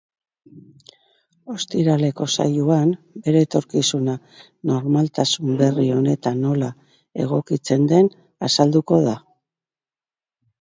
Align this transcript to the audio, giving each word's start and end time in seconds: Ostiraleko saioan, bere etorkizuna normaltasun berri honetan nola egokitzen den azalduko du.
Ostiraleko 1.55 2.25
saioan, 2.35 2.93
bere 3.27 3.43
etorkizuna 3.47 4.15
normaltasun 4.71 5.53
berri 5.61 5.85
honetan 5.97 6.41
nola 6.47 6.71
egokitzen 7.27 7.85
den 7.93 8.11
azalduko 8.51 8.99
du. 9.09 9.13